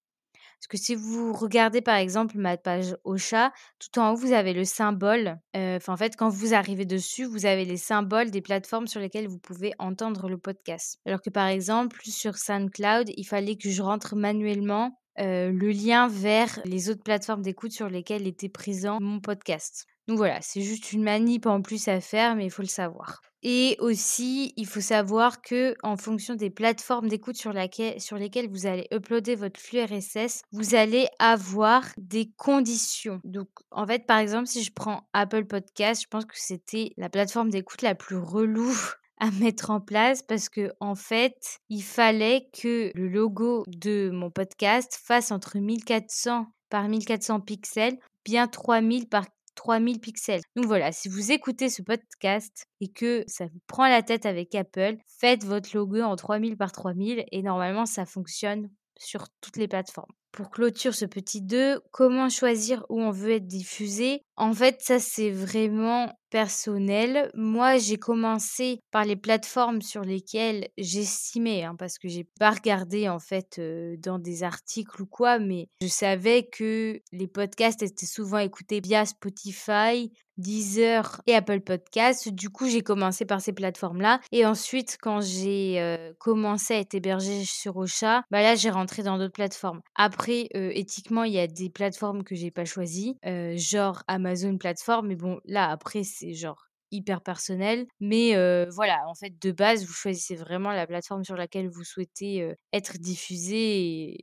Parce 0.59 0.67
que 0.67 0.75
si 0.75 0.93
vous 0.93 1.31
regardez 1.31 1.79
par 1.79 1.95
exemple 1.95 2.37
ma 2.37 2.57
page 2.57 2.97
Ocha, 3.05 3.53
tout 3.79 3.97
en 3.97 4.11
haut 4.11 4.17
vous 4.17 4.33
avez 4.33 4.51
le 4.51 4.65
symbole. 4.65 5.39
En 5.55 5.95
fait 5.95 6.17
quand 6.17 6.27
vous 6.27 6.53
arrivez 6.53 6.83
dessus, 6.83 7.23
vous 7.23 7.45
avez 7.45 7.63
les 7.63 7.77
symboles 7.77 8.29
des 8.29 8.41
plateformes 8.41 8.87
sur 8.87 8.99
lesquelles 8.99 9.29
vous 9.29 9.39
pouvez 9.39 9.71
entendre 9.79 10.27
le 10.27 10.37
podcast. 10.37 10.99
Alors 11.05 11.21
que 11.21 11.29
par 11.29 11.47
exemple 11.47 12.01
sur 12.03 12.35
SoundCloud, 12.35 13.09
il 13.15 13.23
fallait 13.23 13.55
que 13.55 13.69
je 13.69 13.81
rentre 13.81 14.17
manuellement 14.17 14.99
le 15.15 15.69
lien 15.71 16.09
vers 16.09 16.59
les 16.65 16.89
autres 16.89 17.03
plateformes 17.03 17.41
d'écoute 17.41 17.71
sur 17.71 17.87
lesquelles 17.87 18.27
était 18.27 18.49
présent 18.49 18.97
mon 18.99 19.21
podcast. 19.21 19.85
Donc 20.09 20.17
voilà, 20.17 20.41
c'est 20.41 20.61
juste 20.61 20.91
une 20.91 21.03
manip 21.03 21.45
en 21.45 21.61
plus 21.61 21.87
à 21.87 22.01
faire, 22.01 22.35
mais 22.35 22.45
il 22.45 22.49
faut 22.49 22.63
le 22.63 22.67
savoir. 22.67 23.21
Et 23.43 23.77
aussi, 23.79 24.53
il 24.57 24.65
faut 24.65 24.81
savoir 24.81 25.43
que 25.43 25.75
en 25.83 25.97
fonction 25.97 26.33
des 26.33 26.49
plateformes 26.49 27.07
d'écoute 27.07 27.37
sur, 27.37 27.53
lesquelles 27.53 28.49
vous 28.49 28.65
allez 28.65 28.87
uploader 28.91 29.35
votre 29.35 29.59
flux 29.59 29.83
RSS, 29.83 30.41
vous 30.51 30.73
allez 30.73 31.07
avoir 31.19 31.83
des 31.97 32.31
conditions. 32.37 33.21
Donc, 33.23 33.49
en 33.69 33.85
fait, 33.85 34.07
par 34.07 34.17
exemple, 34.17 34.47
si 34.47 34.63
je 34.63 34.73
prends 34.73 35.07
Apple 35.13 35.45
Podcast, 35.45 36.01
je 36.01 36.07
pense 36.07 36.25
que 36.25 36.33
c'était 36.33 36.89
la 36.97 37.09
plateforme 37.09 37.51
d'écoute 37.51 37.83
la 37.83 37.93
plus 37.93 38.17
relou 38.17 38.73
à 39.19 39.29
mettre 39.29 39.69
en 39.69 39.79
place 39.79 40.23
parce 40.23 40.49
que 40.49 40.71
en 40.79 40.95
fait, 40.95 41.59
il 41.69 41.83
fallait 41.83 42.49
que 42.59 42.91
le 42.95 43.09
logo 43.09 43.63
de 43.67 44.09
mon 44.09 44.31
podcast 44.31 44.99
fasse 45.05 45.31
entre 45.31 45.59
1400 45.59 46.47
par 46.71 46.87
1400 46.87 47.41
pixels, 47.41 47.99
bien 48.25 48.47
3000 48.47 49.07
par 49.07 49.25
3000 49.55 49.99
pixels. 49.99 50.41
Donc 50.55 50.65
voilà, 50.65 50.91
si 50.91 51.09
vous 51.09 51.31
écoutez 51.31 51.69
ce 51.69 51.81
podcast 51.81 52.65
et 52.81 52.91
que 52.91 53.23
ça 53.27 53.45
vous 53.45 53.59
prend 53.67 53.87
la 53.87 54.01
tête 54.01 54.25
avec 54.25 54.53
Apple, 54.55 54.97
faites 55.19 55.43
votre 55.43 55.75
logo 55.75 56.01
en 56.01 56.15
3000 56.15 56.57
par 56.57 56.71
3000 56.71 57.25
et 57.31 57.41
normalement 57.41 57.85
ça 57.85 58.05
fonctionne 58.05 58.69
sur 58.99 59.27
toutes 59.41 59.57
les 59.57 59.67
plateformes. 59.67 60.11
Pour 60.31 60.51
clôturer 60.51 60.93
ce 60.93 61.05
petit 61.05 61.41
2, 61.41 61.79
comment 61.91 62.29
choisir 62.29 62.85
où 62.89 63.01
on 63.01 63.11
veut 63.11 63.31
être 63.31 63.47
diffusé? 63.47 64.21
En 64.35 64.53
fait, 64.53 64.77
ça 64.81 64.99
c'est 64.99 65.31
vraiment 65.31 66.11
personnel. 66.29 67.31
Moi, 67.33 67.77
j'ai 67.77 67.97
commencé 67.97 68.79
par 68.91 69.05
les 69.05 69.15
plateformes 69.15 69.81
sur 69.81 70.01
lesquelles 70.01 70.69
j'estimais, 70.77 71.63
hein, 71.63 71.75
parce 71.77 71.97
que 71.97 72.07
j'ai 72.07 72.27
pas 72.39 72.51
regardé 72.51 73.09
en 73.09 73.19
fait 73.19 73.59
dans 73.99 74.19
des 74.19 74.43
articles 74.43 75.01
ou 75.01 75.05
quoi, 75.05 75.39
mais 75.39 75.67
je 75.81 75.87
savais 75.87 76.47
que 76.47 76.99
les 77.11 77.27
podcasts 77.27 77.81
étaient 77.83 78.05
souvent 78.05 78.39
écoutés 78.39 78.79
via 78.79 79.05
Spotify, 79.05 80.11
Deezer 80.37 81.21
et 81.27 81.35
Apple 81.35 81.59
Podcasts. 81.59 82.29
Du 82.29 82.49
coup, 82.49 82.69
j'ai 82.69 82.81
commencé 82.81 83.25
par 83.25 83.41
ces 83.41 83.51
plateformes-là. 83.51 84.21
Et 84.31 84.45
ensuite, 84.45 84.97
quand 85.01 85.19
j'ai 85.19 86.13
commencé 86.17 86.75
à 86.75 86.79
être 86.79 86.93
hébergée 86.93 87.43
sur 87.43 87.75
Ocha, 87.75 88.23
bah 88.31 88.41
là, 88.41 88.55
j'ai 88.55 88.69
rentré 88.69 89.03
dans 89.03 89.17
d'autres 89.17 89.33
plateformes. 89.33 89.81
Après, 89.95 90.47
éthiquement, 90.53 91.25
il 91.25 91.33
y 91.33 91.39
a 91.39 91.47
des 91.47 91.69
plateformes 91.69 92.23
que 92.23 92.35
j'ai 92.35 92.51
pas 92.51 92.63
choisies, 92.63 93.17
genre 93.55 94.03
Amazon 94.07 94.57
plateforme. 94.57 95.07
Mais 95.07 95.17
bon, 95.17 95.41
là, 95.43 95.69
après, 95.69 96.03
c'est 96.19 96.33
genre 96.33 96.65
hyper 96.91 97.21
personnel. 97.21 97.85
Mais 97.99 98.33
voilà, 98.75 98.99
en 99.07 99.15
fait, 99.15 99.33
de 99.41 99.51
base, 99.51 99.85
vous 99.85 99.93
choisissez 99.93 100.35
vraiment 100.35 100.71
la 100.71 100.87
plateforme 100.87 101.23
sur 101.23 101.35
laquelle 101.35 101.69
vous 101.69 101.83
souhaitez 101.83 102.53
être 102.73 102.97
diffusé 102.97 104.17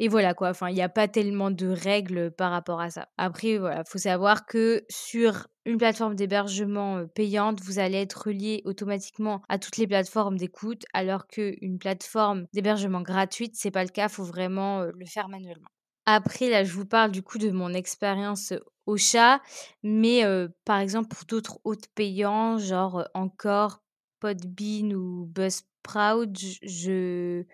et, 0.00 0.06
voilà 0.08 0.32
quoi, 0.32 0.50
enfin, 0.50 0.68
il 0.68 0.74
n'y 0.74 0.82
a 0.82 0.88
pas 0.88 1.08
tellement 1.08 1.50
de 1.50 1.66
règles 1.66 2.30
par 2.30 2.52
rapport 2.52 2.80
à 2.80 2.88
ça. 2.88 3.08
Après, 3.16 3.58
voilà, 3.58 3.82
faut 3.84 3.98
savoir 3.98 4.46
que 4.46 4.84
sur 4.88 5.48
une 5.64 5.76
plateforme 5.76 6.14
d'hébergement 6.14 7.04
payante, 7.16 7.60
vous 7.62 7.80
allez 7.80 7.98
être 7.98 8.28
relié 8.28 8.62
automatiquement 8.64 9.42
à 9.48 9.58
toutes 9.58 9.76
les 9.76 9.88
plateformes 9.88 10.36
d'écoute, 10.36 10.84
alors 10.92 11.26
qu'une 11.26 11.78
plateforme 11.80 12.46
d'hébergement 12.52 13.02
gratuite, 13.02 13.56
c'est 13.56 13.72
pas 13.72 13.82
le 13.82 13.90
cas, 13.90 14.08
faut 14.08 14.22
vraiment 14.22 14.82
le 14.82 15.06
faire 15.06 15.28
manuellement. 15.28 15.68
Après, 16.10 16.48
là, 16.48 16.64
je 16.64 16.72
vous 16.72 16.86
parle 16.86 17.10
du 17.12 17.22
coup 17.22 17.36
de 17.36 17.50
mon 17.50 17.74
expérience 17.74 18.54
au 18.86 18.96
chat, 18.96 19.42
mais 19.82 20.22
par 20.64 20.78
exemple, 20.78 21.08
pour 21.14 21.24
d'autres 21.26 21.58
hôtes 21.64 21.88
payants, 21.94 22.56
genre 22.58 23.06
encore 23.12 23.82
Podbean 24.18 24.94
ou 24.94 25.26
Buzzsprout, 25.26 26.32
je 26.62 27.44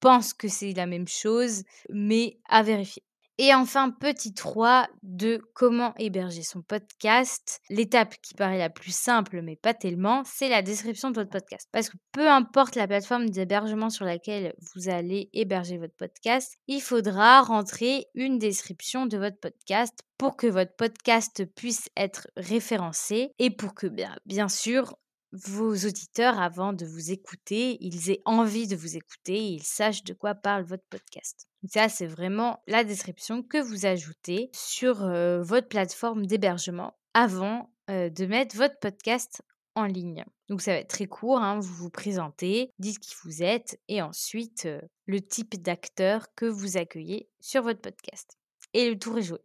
pense 0.00 0.34
que 0.34 0.48
c'est 0.48 0.72
la 0.74 0.86
même 0.86 1.08
chose, 1.08 1.64
mais 1.90 2.38
à 2.48 2.62
vérifier. 2.62 3.02
Et 3.38 3.52
enfin, 3.54 3.90
petit 3.90 4.32
3 4.32 4.88
de 5.02 5.42
comment 5.54 5.94
héberger 5.98 6.42
son 6.42 6.62
podcast. 6.62 7.60
L'étape 7.68 8.14
qui 8.22 8.34
paraît 8.34 8.58
la 8.58 8.70
plus 8.70 8.94
simple, 8.94 9.42
mais 9.42 9.56
pas 9.56 9.74
tellement, 9.74 10.22
c'est 10.24 10.48
la 10.48 10.62
description 10.62 11.10
de 11.10 11.16
votre 11.16 11.30
podcast. 11.30 11.68
Parce 11.70 11.90
que 11.90 11.96
peu 12.12 12.28
importe 12.28 12.76
la 12.76 12.86
plateforme 12.86 13.28
d'hébergement 13.28 13.90
sur 13.90 14.06
laquelle 14.06 14.54
vous 14.74 14.88
allez 14.88 15.28
héberger 15.34 15.76
votre 15.76 15.94
podcast, 15.96 16.56
il 16.66 16.80
faudra 16.80 17.42
rentrer 17.42 18.06
une 18.14 18.38
description 18.38 19.04
de 19.04 19.18
votre 19.18 19.38
podcast 19.38 20.00
pour 20.16 20.36
que 20.36 20.46
votre 20.46 20.74
podcast 20.74 21.44
puisse 21.54 21.90
être 21.96 22.28
référencé 22.36 23.32
et 23.38 23.50
pour 23.50 23.74
que, 23.74 23.86
bien, 23.86 24.16
bien 24.24 24.48
sûr, 24.48 24.96
vos 25.46 25.74
auditeurs, 25.74 26.40
avant 26.40 26.72
de 26.72 26.86
vous 26.86 27.10
écouter, 27.10 27.78
ils 27.80 28.10
aient 28.10 28.22
envie 28.24 28.66
de 28.66 28.76
vous 28.76 28.96
écouter 28.96 29.34
et 29.34 29.52
ils 29.54 29.62
sachent 29.62 30.04
de 30.04 30.14
quoi 30.14 30.34
parle 30.34 30.64
votre 30.64 30.84
podcast. 30.90 31.48
ça, 31.68 31.88
c'est 31.88 32.06
vraiment 32.06 32.62
la 32.66 32.84
description 32.84 33.42
que 33.42 33.58
vous 33.58 33.86
ajoutez 33.86 34.50
sur 34.54 34.96
votre 35.42 35.68
plateforme 35.68 36.26
d'hébergement 36.26 36.96
avant 37.14 37.70
de 37.88 38.26
mettre 38.26 38.56
votre 38.56 38.78
podcast 38.78 39.42
en 39.74 39.84
ligne. 39.84 40.24
Donc 40.48 40.62
ça 40.62 40.72
va 40.72 40.78
être 40.78 40.88
très 40.88 41.06
court, 41.06 41.38
hein, 41.38 41.58
vous 41.58 41.74
vous 41.74 41.90
présentez, 41.90 42.72
dites 42.78 42.98
qui 42.98 43.14
vous 43.24 43.42
êtes 43.42 43.78
et 43.88 44.02
ensuite 44.02 44.68
le 45.06 45.20
type 45.20 45.62
d'acteur 45.62 46.26
que 46.34 46.46
vous 46.46 46.76
accueillez 46.76 47.28
sur 47.40 47.62
votre 47.62 47.80
podcast. 47.80 48.38
Et 48.72 48.90
le 48.90 48.98
tour 48.98 49.18
est 49.18 49.22
joué. 49.22 49.38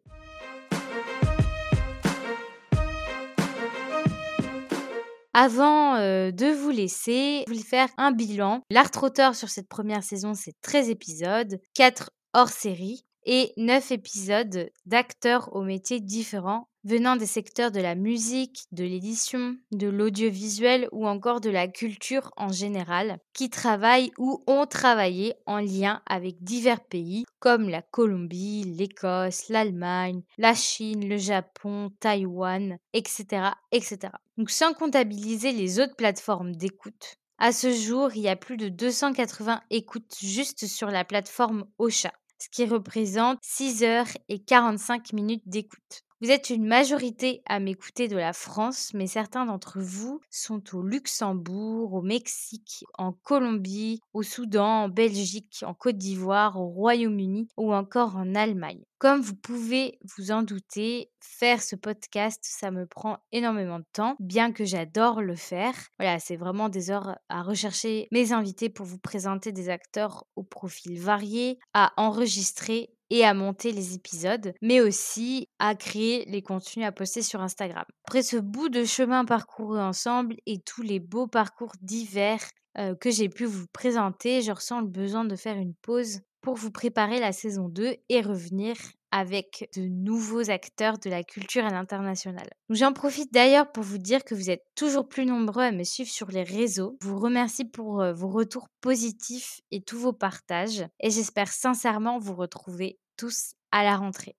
Avant 5.34 5.98
de 5.98 6.54
vous 6.54 6.70
laisser, 6.70 7.44
je 7.48 7.52
voulais 7.52 7.64
faire 7.64 7.88
un 7.98 8.12
bilan. 8.12 8.62
L'art 8.70 8.92
trotteur 8.92 9.36
sur 9.36 9.50
cette 9.50 9.70
première 9.70 10.04
saison, 10.04 10.34
c'est 10.34 10.60
13 10.62 10.90
épisodes, 10.90 11.60
4 11.74 12.12
hors 12.34 12.50
série 12.50 13.06
et 13.26 13.54
9 13.58 13.92
épisodes 13.92 14.70
d'acteurs 14.86 15.56
aux 15.56 15.64
métiers 15.64 16.02
différents 16.02 16.68
venant 16.84 17.16
des 17.16 17.28
secteurs 17.28 17.72
de 17.72 17.80
la 17.80 17.96
musique, 17.96 18.64
de 18.72 18.84
l'édition, 18.84 19.56
de 19.72 19.88
l'audiovisuel 19.88 20.90
ou 20.92 21.08
encore 21.08 21.40
de 21.40 21.50
la 21.50 21.68
culture 21.68 22.32
en 22.38 22.50
général, 22.50 23.20
qui 23.34 23.50
travaillent 23.50 24.12
ou 24.18 24.44
ont 24.48 24.66
travaillé 24.66 25.36
en 25.46 25.60
lien 25.60 26.02
avec 26.08 26.44
divers 26.44 26.84
pays 26.84 27.24
comme 27.40 27.70
la 27.70 27.84
Colombie, 27.84 28.64
l'Écosse, 28.64 29.50
l'Allemagne, 29.50 30.24
la 30.38 30.56
Chine, 30.56 31.08
le 31.08 31.18
Japon, 31.18 31.92
Taïwan, 32.00 32.78
etc., 32.94 33.52
etc. 33.72 34.10
Donc 34.38 34.50
sans 34.50 34.74
comptabiliser 34.74 35.52
les 35.52 35.80
autres 35.80 35.96
plateformes 35.96 36.56
d'écoute. 36.56 37.16
À 37.38 37.52
ce 37.52 37.74
jour, 37.74 38.12
il 38.16 38.22
y 38.22 38.30
a 38.30 38.36
plus 38.36 38.58
de 38.58 38.70
280 38.70 39.62
écoutes 39.70 40.16
juste 40.22 40.68
sur 40.68 40.88
la 40.90 41.04
plateforme 41.04 41.66
Ocha, 41.80 42.12
ce 42.38 42.50
qui 42.50 42.66
représente 42.66 43.40
6 43.42 43.84
heures 43.84 44.08
et 44.30 44.40
45 44.44 45.14
minutes 45.14 45.48
d'écoute. 45.48 46.04
Vous 46.22 46.30
êtes 46.30 46.52
une 46.52 46.68
majorité 46.68 47.42
à 47.48 47.60
m'écouter 47.60 48.08
de 48.08 48.16
la 48.16 48.32
France, 48.32 48.92
mais 48.94 49.08
certains 49.08 49.48
d'entre 49.48 49.80
vous 49.80 50.22
sont 50.30 50.62
au 50.76 50.84
Luxembourg, 50.84 51.96
au 51.96 52.04
Mexique, 52.04 52.86
en 53.00 53.12
Colombie, 53.12 54.02
au 54.14 54.22
Soudan, 54.22 54.84
en 54.84 54.88
Belgique, 54.88 55.64
en 55.66 55.74
Côte 55.74 55.98
d'Ivoire, 55.98 56.62
au 56.62 56.68
Royaume-Uni 56.68 57.48
ou 57.58 57.74
encore 57.74 58.18
en 58.18 58.36
Allemagne. 58.36 58.84
Comme 59.00 59.22
vous 59.22 59.34
pouvez 59.34 59.98
vous 60.16 60.30
en 60.30 60.44
douter, 60.44 61.10
faire 61.20 61.64
ce 61.64 61.76
podcast, 61.76 62.40
ça 62.44 62.70
me 62.70 62.86
prend 62.86 63.18
énormément 63.32 63.80
de 63.80 63.86
temps, 63.92 64.16
bien 64.20 64.52
que 64.52 64.64
j'adore 64.64 65.24
le 65.24 65.36
faire. 65.36 65.74
Voilà, 65.98 66.20
c'est 66.20 66.36
vraiment 66.36 66.70
des 66.70 66.92
heures 66.92 67.18
à 67.30 67.42
rechercher 67.42 68.08
mes 68.12 68.32
invités 68.32 68.70
pour 68.70 68.86
vous 68.86 69.00
présenter 69.00 69.52
des 69.52 69.70
acteurs 69.70 70.28
au 70.36 70.44
profil 70.44 71.00
varié, 71.00 71.58
à 71.74 71.94
enregistrer 71.98 72.92
et 73.12 73.26
à 73.26 73.34
monter 73.36 73.74
les 73.74 73.94
épisodes, 73.94 74.54
mais 74.62 74.80
aussi 74.80 75.50
à 75.60 75.76
créer 75.76 76.26
les 76.26 76.42
contenus 76.42 76.86
à 76.86 76.92
poster 76.92 77.22
sur 77.22 77.42
Instagram. 77.42 77.84
Après 78.08 78.24
ce 78.24 78.38
bout 78.38 78.70
de 78.70 78.86
chemin 78.86 79.26
parcouru 79.26 79.80
ensemble 79.80 80.38
et 80.46 80.60
tous 80.62 80.82
les 80.82 81.00
beaux 81.00 81.28
parcours 81.28 81.74
divers 81.82 82.42
euh, 82.78 82.96
que 82.96 83.12
j'ai 83.12 83.28
pu 83.28 83.46
vous 83.46 83.68
présenter, 83.74 84.42
je 84.42 84.54
ressens 84.54 84.80
le 84.80 84.88
besoin 84.88 85.26
de 85.26 85.36
faire 85.36 85.58
une 85.58 85.76
pause 85.76 86.22
pour 86.40 86.56
vous 86.56 86.72
préparer 86.72 87.20
la 87.20 87.34
saison 87.34 87.68
2 87.68 87.96
et 88.08 88.22
revenir 88.22 88.76
avec 89.12 89.70
de 89.76 89.82
nouveaux 89.84 90.50
acteurs 90.50 90.98
de 90.98 91.10
la 91.10 91.24
culture 91.24 91.66
à 91.66 91.70
l'international. 91.70 92.50
J'en 92.70 92.94
profite 92.94 93.34
d'ailleurs 93.34 93.72
pour 93.72 93.84
vous 93.84 93.98
dire 93.98 94.24
que 94.24 94.36
vous 94.36 94.50
êtes 94.50 94.64
toujours 94.76 95.08
plus 95.08 95.26
nombreux 95.26 95.64
à 95.64 95.72
me 95.72 95.84
suivre 95.84 96.10
sur 96.10 96.30
les 96.32 96.44
réseaux. 96.44 96.98
Je 97.02 97.08
vous 97.08 97.20
remercie 97.20 97.66
pour 97.66 98.02
euh, 98.02 98.14
vos 98.14 98.30
retours 98.30 98.68
positifs 98.80 99.62
et 99.72 99.82
tous 99.82 100.00
vos 100.00 100.14
partages 100.14 100.86
et 101.00 101.10
j'espère 101.10 101.50
sincèrement 101.50 102.20
vous 102.20 102.36
retrouver 102.36 103.00
tous 103.18 103.54
à 103.72 103.84
la 103.84 103.96
rentrée. 103.96 104.36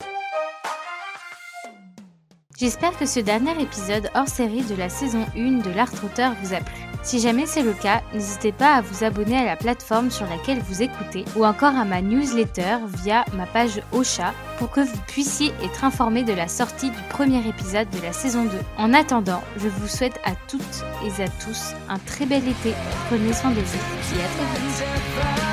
J'espère 2.58 2.96
que 2.98 3.06
ce 3.06 3.18
dernier 3.20 3.60
épisode 3.60 4.10
hors 4.14 4.28
série 4.28 4.62
de 4.62 4.74
la 4.74 4.88
saison 4.88 5.26
1 5.36 5.62
de 5.62 5.70
l'Art 5.70 5.92
Auteur 6.04 6.32
vous 6.42 6.54
a 6.54 6.58
plu. 6.58 6.74
Si 7.02 7.18
jamais 7.18 7.46
c'est 7.46 7.62
le 7.62 7.72
cas, 7.72 8.02
n'hésitez 8.12 8.52
pas 8.52 8.76
à 8.76 8.80
vous 8.80 9.02
abonner 9.02 9.36
à 9.36 9.44
la 9.44 9.56
plateforme 9.56 10.10
sur 10.10 10.26
laquelle 10.26 10.60
vous 10.60 10.82
écoutez 10.82 11.24
ou 11.34 11.44
encore 11.44 11.74
à 11.74 11.84
ma 11.84 12.00
newsletter 12.00 12.76
via 13.02 13.24
ma 13.36 13.46
page 13.46 13.80
Ocha 13.92 14.32
pour 14.58 14.70
que 14.70 14.80
vous 14.80 15.00
puissiez 15.08 15.52
être 15.64 15.82
informé 15.82 16.22
de 16.22 16.32
la 16.32 16.46
sortie 16.46 16.90
du 16.90 17.02
premier 17.10 17.46
épisode 17.48 17.90
de 17.90 18.00
la 18.02 18.12
saison 18.12 18.44
2. 18.44 18.50
En 18.76 18.94
attendant, 18.94 19.42
je 19.56 19.68
vous 19.68 19.88
souhaite 19.88 20.20
à 20.24 20.32
toutes 20.46 20.84
et 21.04 21.22
à 21.22 21.28
tous 21.44 21.74
un 21.88 21.98
très 21.98 22.26
bel 22.26 22.46
été. 22.46 22.72
Prenez 23.08 23.32
soin 23.32 23.50
de 23.50 23.60
vous 23.60 24.18
et 24.18 24.22
à 24.22 24.28
très 24.28 24.60
vite. 24.60 25.51